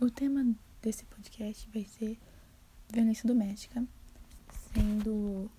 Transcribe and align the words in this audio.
O 0.00 0.08
tema 0.08 0.54
desse 0.80 1.04
podcast 1.06 1.68
vai 1.74 1.84
ser 1.84 2.16
violência 2.88 3.26
doméstica, 3.26 3.84
sendo 4.72 5.50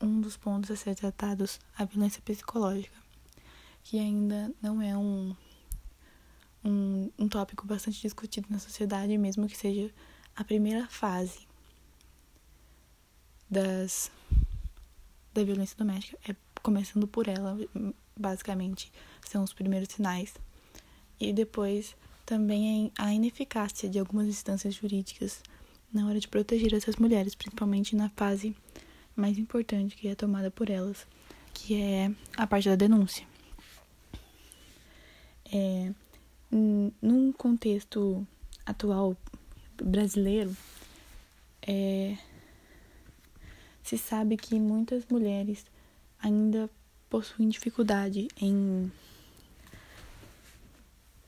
um 0.00 0.20
dos 0.20 0.36
pontos 0.36 0.68
a 0.68 0.74
ser 0.74 0.96
tratados 0.96 1.60
a 1.78 1.84
violência 1.84 2.20
psicológica, 2.22 2.96
que 3.84 4.00
ainda 4.00 4.52
não 4.60 4.82
é 4.82 4.98
um, 4.98 5.36
um, 6.64 7.08
um 7.16 7.28
tópico 7.28 7.64
bastante 7.64 8.00
discutido 8.02 8.48
na 8.50 8.58
sociedade, 8.58 9.16
mesmo 9.16 9.46
que 9.46 9.56
seja 9.56 9.94
a 10.34 10.42
primeira 10.42 10.88
fase 10.88 11.46
das 13.48 14.10
da 15.32 15.44
violência 15.44 15.76
doméstica 15.76 16.18
é 16.28 16.34
começando 16.64 17.06
por 17.06 17.28
ela, 17.28 17.56
basicamente, 18.18 18.92
são 19.24 19.44
os 19.44 19.52
primeiros 19.52 19.94
sinais. 19.94 20.34
E 21.20 21.32
depois 21.32 21.94
também 22.30 22.92
a 22.96 23.12
ineficácia 23.12 23.88
de 23.88 23.98
algumas 23.98 24.28
instâncias 24.28 24.72
jurídicas 24.72 25.42
na 25.92 26.06
hora 26.06 26.20
de 26.20 26.28
proteger 26.28 26.72
essas 26.72 26.94
mulheres, 26.94 27.34
principalmente 27.34 27.96
na 27.96 28.08
fase 28.10 28.54
mais 29.16 29.36
importante 29.36 29.96
que 29.96 30.06
é 30.06 30.14
tomada 30.14 30.48
por 30.48 30.70
elas, 30.70 31.08
que 31.52 31.74
é 31.82 32.08
a 32.36 32.46
parte 32.46 32.68
da 32.68 32.76
denúncia. 32.76 33.26
É, 35.52 35.92
num 36.52 37.32
contexto 37.32 38.24
atual 38.64 39.16
brasileiro, 39.82 40.56
é, 41.66 42.16
se 43.82 43.98
sabe 43.98 44.36
que 44.36 44.54
muitas 44.54 45.04
mulheres 45.10 45.66
ainda 46.22 46.70
possuem 47.08 47.48
dificuldade 47.48 48.28
em 48.40 48.92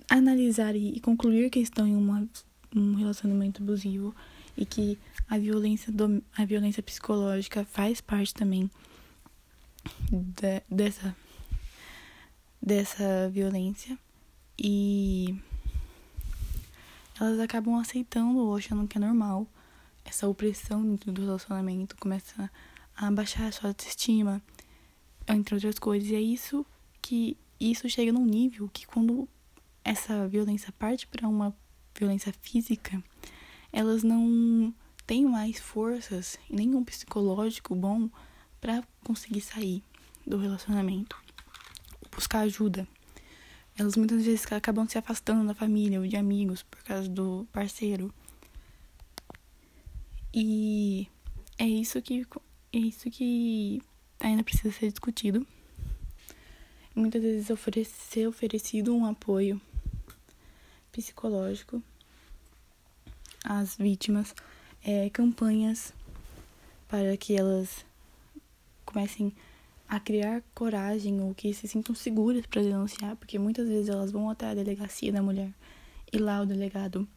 analisar 0.08 0.74
e 0.74 1.00
concluir 1.00 1.50
que 1.50 1.60
estão 1.60 1.86
em 1.86 1.96
uma, 1.96 2.26
um 2.74 2.94
relacionamento 2.94 3.62
abusivo 3.62 4.14
e 4.56 4.64
que 4.66 4.98
a 5.28 5.38
violência, 5.38 5.92
do, 5.92 6.22
a 6.36 6.44
violência 6.44 6.82
psicológica 6.82 7.64
faz 7.64 8.00
parte 8.00 8.34
também 8.34 8.70
de, 10.10 10.62
dessa, 10.70 11.16
dessa 12.60 13.28
violência 13.30 13.98
e 14.58 15.34
elas 17.18 17.40
acabam 17.40 17.76
aceitando 17.76 18.38
ou 18.38 18.56
achando 18.56 18.86
que 18.86 18.98
é 18.98 19.00
normal 19.00 19.46
essa 20.04 20.28
opressão 20.28 20.84
dentro 20.84 21.12
do 21.12 21.22
relacionamento, 21.22 21.96
começa 21.96 22.50
a 22.96 23.10
baixar 23.10 23.46
a 23.46 23.52
sua 23.52 23.70
autoestima, 23.70 24.42
entre 25.26 25.54
outras 25.54 25.78
coisas. 25.78 26.08
E 26.10 26.14
é 26.14 26.20
isso 26.20 26.66
que 27.00 27.36
isso 27.60 27.88
chega 27.88 28.12
num 28.12 28.26
nível 28.26 28.68
que 28.72 28.86
quando 28.86 29.28
essa 29.84 30.26
violência 30.28 30.72
parte 30.72 31.06
para 31.06 31.28
uma 31.28 31.54
violência 31.94 32.32
física, 32.40 33.02
elas 33.72 34.02
não 34.02 34.74
têm 35.06 35.24
mais 35.24 35.58
forças 35.58 36.38
e 36.48 36.54
nenhum 36.54 36.84
psicológico 36.84 37.74
bom 37.74 38.08
para 38.60 38.82
conseguir 39.04 39.40
sair 39.40 39.82
do 40.26 40.38
relacionamento, 40.38 41.16
buscar 42.10 42.40
ajuda. 42.40 42.86
Elas 43.76 43.96
muitas 43.96 44.24
vezes 44.24 44.50
acabam 44.52 44.86
se 44.86 44.98
afastando 44.98 45.46
da 45.46 45.54
família 45.54 46.00
ou 46.00 46.06
de 46.06 46.16
amigos 46.16 46.62
por 46.62 46.82
causa 46.82 47.08
do 47.08 47.46
parceiro. 47.50 48.12
E 50.34 51.08
é 51.58 51.66
isso 51.66 52.00
que 52.00 52.26
é 52.72 52.78
isso 52.78 53.10
que 53.10 53.82
ainda 54.20 54.44
precisa 54.44 54.72
ser 54.72 54.90
discutido. 54.90 55.46
muitas 56.94 57.22
vezes 57.22 57.50
oferecer 57.50 58.26
oferecido 58.28 58.94
um 58.94 59.06
apoio 59.06 59.60
psicológico 60.92 61.82
às 63.44 63.76
vítimas, 63.76 64.34
é, 64.84 65.10
campanhas 65.10 65.92
para 66.86 67.16
que 67.16 67.34
elas 67.34 67.84
comecem 68.84 69.34
a 69.88 69.98
criar 69.98 70.42
coragem 70.54 71.20
ou 71.20 71.34
que 71.34 71.52
se 71.52 71.66
sintam 71.66 71.94
seguras 71.94 72.46
para 72.46 72.62
denunciar, 72.62 73.16
porque 73.16 73.38
muitas 73.38 73.66
vezes 73.66 73.88
elas 73.88 74.12
vão 74.12 74.30
até 74.30 74.46
a 74.46 74.54
delegacia 74.54 75.12
da 75.12 75.22
mulher 75.22 75.50
e 76.12 76.18
lá 76.18 76.40
o 76.40 76.46
delegado 76.46 77.08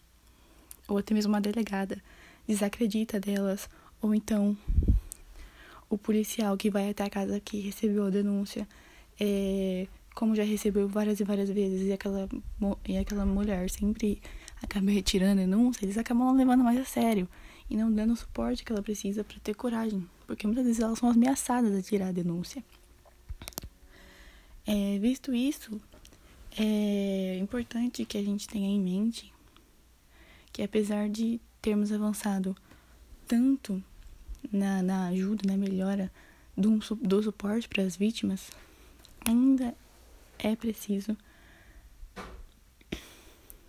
ou 0.88 0.98
até 0.98 1.14
mesmo 1.14 1.34
uma 1.34 1.42
delegada 1.42 2.02
desacredita 2.48 3.20
delas, 3.20 3.70
ou 4.02 4.14
então 4.14 4.58
o 5.90 5.98
policial 5.98 6.56
que 6.58 6.70
vai 6.70 6.90
até 6.90 7.04
a 7.04 7.10
casa 7.10 7.40
que 7.40 7.60
recebeu 7.60 8.06
a 8.06 8.10
denúncia, 8.10 8.68
é, 9.20 9.88
como 10.16 10.34
já 10.34 10.44
recebeu 10.44 10.88
várias 10.88 11.20
e 11.20 11.26
várias 11.26 11.50
vezes, 11.50 11.86
e 11.86 11.92
aquela, 11.92 12.28
e 12.88 12.98
aquela 12.98 13.26
mulher 13.26 13.70
sempre 13.70 14.22
acaba 14.64 14.90
retirando 14.90 15.42
denúncia, 15.42 15.86
eles 15.86 15.98
acabam 15.98 16.34
levando 16.34 16.64
mais 16.64 16.80
a 16.80 16.86
sério 16.86 17.28
e 17.70 17.76
não 17.76 17.92
dando 17.92 18.14
o 18.14 18.16
suporte 18.16 18.64
que 18.64 18.72
ela 18.72 18.82
precisa 18.82 19.24
para 19.24 19.38
ter 19.40 19.54
coragem, 19.54 20.08
porque 20.26 20.48
muitas 20.48 20.66
vezes 20.66 20.82
elas 20.82 20.98
são 20.98 21.10
ameaçadas 21.10 21.78
a 21.78 21.82
tirar 21.82 22.08
a 22.08 22.12
denúncia. 22.14 22.64
É, 24.66 24.98
visto 24.98 25.34
isso, 25.34 25.80
é 26.58 27.38
importante 27.38 28.06
que 28.06 28.18
a 28.18 28.24
gente 28.24 28.48
tenha 28.48 28.68
em 28.68 28.80
mente 28.80 29.32
que 30.52 30.64
apesar 30.64 31.10
de 31.10 31.42
termos 31.62 31.92
avançado 31.92 32.56
tanto 33.28 33.84
na, 34.50 34.82
na 34.82 35.08
ajuda, 35.08 35.44
na 35.46 35.58
melhora 35.58 36.10
do, 36.56 36.80
do 37.02 37.22
suporte 37.22 37.68
para 37.68 37.84
as 37.84 37.98
vítimas, 37.98 38.50
ainda 39.28 39.76
é 40.40 40.56
preciso 40.56 41.18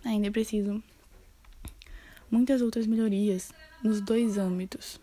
ainda 0.03 0.27
é 0.27 0.31
preciso 0.31 0.81
muitas 2.29 2.61
outras 2.61 2.85
melhorias 2.85 3.51
nos 3.83 4.01
dois 4.01 4.37
âmbitos. 4.37 4.99